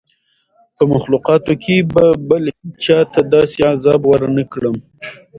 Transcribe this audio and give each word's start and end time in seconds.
په 0.75 0.83
مخلوقاتو 0.93 1.53
کي 1.63 1.75
به 1.93 2.05
بل 2.29 2.43
هېچا 2.57 2.99
ته 3.13 3.19
داسي 3.31 3.61
عذاب 3.73 4.01
ورنکړم 4.07 4.75